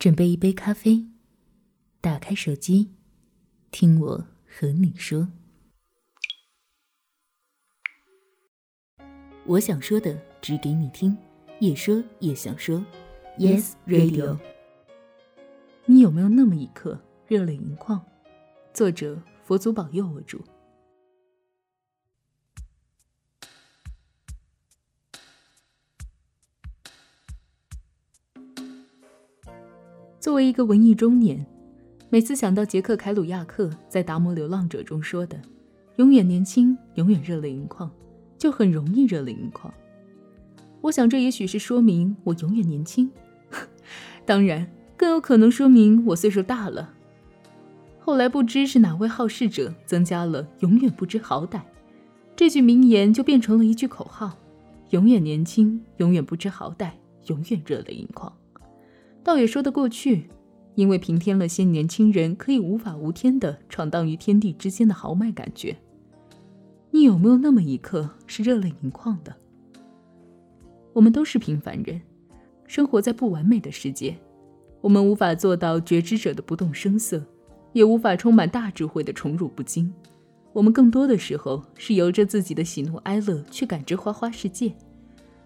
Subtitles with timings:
[0.00, 1.04] 准备一杯咖啡，
[2.00, 2.88] 打开手机，
[3.70, 5.28] 听我和你说。
[9.44, 11.14] 我想说的，只给你听，
[11.58, 12.82] 也说也想说。
[13.36, 14.38] Yes Radio。
[15.84, 16.98] 你有没有那么一刻
[17.28, 18.02] 热泪盈眶？
[18.72, 20.42] 作者：佛祖保佑我主。
[30.20, 31.46] 作为一个文艺中年，
[32.10, 35.40] 每次想到杰克·凯鲁亚克在《达摩流浪者》中说的
[35.96, 37.90] “永远年轻，永远热泪盈眶”，
[38.36, 39.72] 就很容易热泪盈眶。
[40.82, 43.10] 我想，这也许是说明我永远年轻，
[44.26, 46.92] 当然，更有可能说明我岁数大了。
[47.98, 51.62] 后来不知是哪位好事者增加了“永远不知好歹”
[52.36, 54.36] 这句名言，就变成了一句口号
[54.90, 56.90] ：“永远年轻，永远不知好歹，
[57.28, 58.30] 永远热泪盈眶。”
[59.22, 60.30] 倒也说得过去，
[60.74, 65.76] 因为平添了些年轻人可以无法无天的闯荡于天地之间的豪迈感觉。
[66.90, 69.34] 你有没有那么一刻是热泪盈眶的？
[70.92, 72.00] 我们都是平凡人，
[72.66, 74.16] 生活在不完美的世界，
[74.80, 77.24] 我们无法做到觉知者的不动声色，
[77.72, 79.92] 也无法充满大智慧的宠辱不惊。
[80.52, 84.74] 我们更多的时候是由着自己的喜怒哀乐去感知花花世界。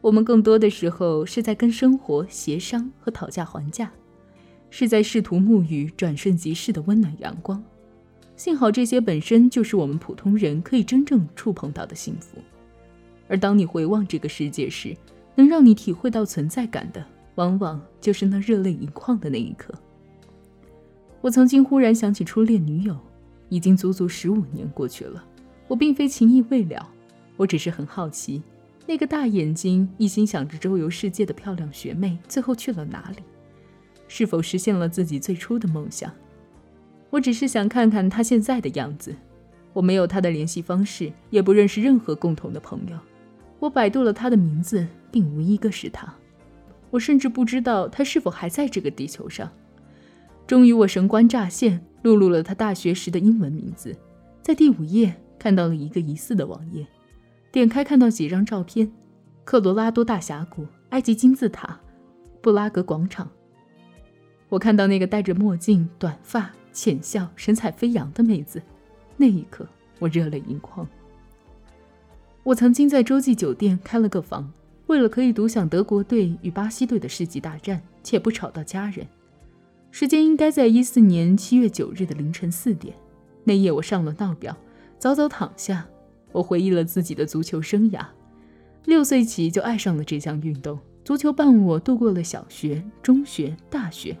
[0.00, 3.90] 我们更多的时候是在跟生活协商和讨价还价，
[4.70, 7.62] 是在试图沐浴转瞬即逝的温暖阳光。
[8.36, 12.38] 幸好这些本身就是我们普通人可以真正触碰到的幸福。
[13.28, 14.96] 而当你回望这个世界时，
[15.34, 19.74] 能让你体会到存在感的，往往就是那热泪盈眶的那一刻。
[21.22, 22.96] 我曾经忽然想起初恋女友，
[23.48, 25.24] 已经足足十五年过去了。
[25.66, 26.88] 我并非情意未了，
[27.36, 28.40] 我只是很好奇。
[28.86, 33.22] 那个大眼睛、一心想着周游世界的漂亮学妹，最后去了哪里？
[34.06, 36.12] 是否实现了自己最初的梦想？
[37.10, 39.14] 我只是想看看她现在的样子。
[39.72, 42.96] 我没有她的联系方式，也不认识任何共同的朋友。
[43.58, 46.14] 我百度了她的名字，并无一个是她。
[46.90, 49.50] 我甚至不知道她是否还在这个地球上。
[50.46, 53.96] 终于，我神官乍现，录入了她大学时的英文名字，
[54.42, 56.86] 在第五页看到了一个疑似的网页。
[57.50, 58.90] 点开看到几张照片：
[59.44, 61.80] 科罗拉多大峡谷、埃及金字塔、
[62.40, 63.30] 布拉格广场。
[64.48, 68.62] 我看到那个戴着墨镜、短发、浅笑、神采飞扬的妹子，
[69.16, 69.66] 那一刻
[69.98, 70.86] 我热泪盈眶。
[72.42, 74.52] 我曾经在洲际酒店开了个房，
[74.86, 79.06] 为了可以独享德国队与巴西队的世纪大战，且不吵到家人。
[79.90, 82.94] 时间应该在一四年七月九日的凌晨四点。
[83.42, 84.56] 那夜我上了闹表，
[84.98, 85.88] 早早躺下。
[86.36, 88.04] 我回忆了自己的足球生涯，
[88.84, 90.78] 六岁起就爱上了这项运动。
[91.02, 94.14] 足球伴我度过了小学、中学、大学，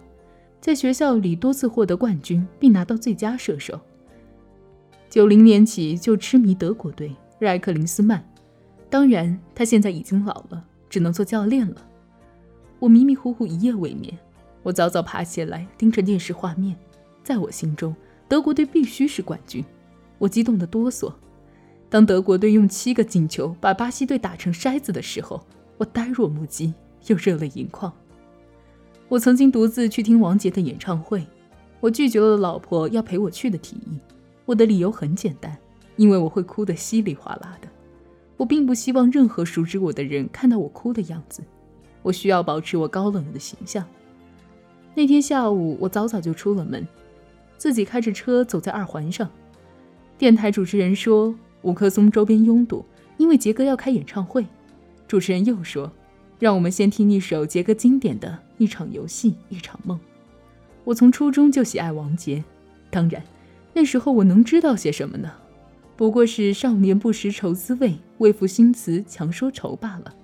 [0.58, 3.78] 在学校里多次获得冠军，并拿到最佳射手。
[5.10, 8.26] 九零年起就痴迷德国队，热爱克林斯曼。
[8.88, 11.86] 当然，他现在已经老了，只能做教练了。
[12.78, 14.16] 我迷迷糊糊一夜未眠，
[14.62, 16.74] 我早早爬起来盯着电视画面。
[17.22, 17.94] 在我心中，
[18.26, 19.62] 德国队必须是冠军。
[20.16, 21.12] 我激动的哆嗦。
[21.88, 25.40] 当德国队用七个进球把巴西队打成筛子的时候，
[25.78, 26.74] 我呆若木鸡，
[27.06, 27.92] 又热泪盈眶。
[29.08, 31.24] 我曾经独自去听王杰的演唱会，
[31.78, 34.00] 我拒绝了老婆要陪我去的提议。
[34.44, 35.56] 我的理由很简单，
[35.94, 37.68] 因为我会哭得稀里哗啦的。
[38.36, 41.40] 我并不希望任何熟知我的人看到我哭的样子，
[42.02, 43.86] 我需要保持我高冷的形象。
[44.94, 46.84] 那天下午，我早早就出了门，
[47.56, 49.30] 自己开着车走在二环上。
[50.18, 51.32] 电台主持人说。
[51.66, 52.84] 五棵松周边拥堵，
[53.16, 54.46] 因为杰哥要开演唱会。
[55.08, 55.90] 主持人又说
[56.38, 59.98] ：“让我们先听一首杰哥经典的《一场游戏一场梦》。”
[60.84, 62.44] 我从初中就喜爱王杰，
[62.88, 63.20] 当然，
[63.74, 65.32] 那时候我能知道些什么呢？
[65.96, 70.14] 不过是“少年不识愁滋味，为赋新词强说愁”罢了。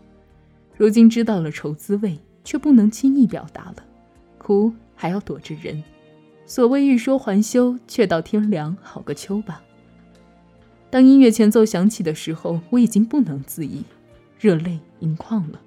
[0.76, 3.84] 如今知道了愁滋味，却不能轻易表达了，
[4.38, 5.82] 哭还要躲着人。
[6.46, 9.60] 所谓欲说还休，却道天凉好个秋吧。
[10.92, 13.82] 当音乐前奏响起的时候，我已经不能自已，
[14.38, 15.58] 热泪盈眶了。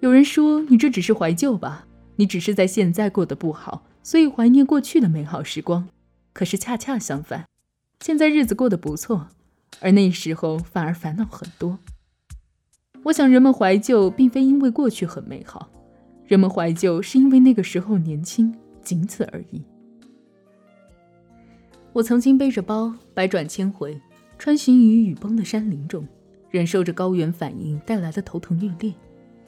[0.00, 1.86] 有人说你这只是怀旧吧，
[2.16, 5.86] 你只是在现在过得不好，所以怀念过去的美好时光。
[6.32, 7.46] 可是恰恰相反，
[8.00, 9.28] 现在日子过得不错，
[9.78, 11.78] 而那时候反而烦恼很多。
[13.04, 15.70] 我想人们怀旧，并非因为过去很美好，
[16.26, 19.62] 人们怀旧是因为那个时候年轻，仅此而已。
[21.96, 23.98] 我曾经背着包百转千回，
[24.38, 26.06] 穿行于雨崩的山林中，
[26.50, 28.92] 忍受着高原反应带来的头疼欲裂。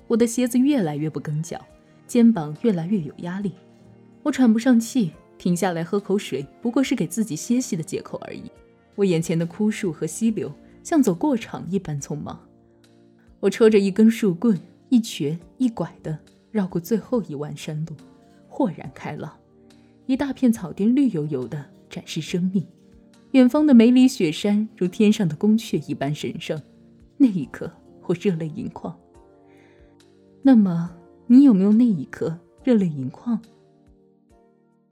[0.06, 1.62] 我的鞋子越来越不跟脚，
[2.06, 3.53] 肩膀越来越有压力。
[4.23, 8.45] 我喘不上气，停下来喝口水，不过是给自己歇息的借口而已。
[8.94, 10.51] 我眼前的枯树和溪流
[10.83, 12.41] 像走过场一般匆忙。
[13.41, 14.59] 我抽着一根树棍，
[14.89, 16.19] 一瘸一拐地
[16.51, 17.94] 绕过最后一弯山路，
[18.49, 19.37] 豁然开朗。
[20.06, 22.67] 一大片草甸绿油油的，展示生命。
[23.32, 26.61] 远方的梅里雪山如天上的宫阙一般神圣。
[27.17, 27.70] 那一刻，
[28.06, 28.96] 我热泪盈眶。
[30.43, 30.90] 那么，
[31.26, 33.40] 你有没有那一刻热泪盈眶？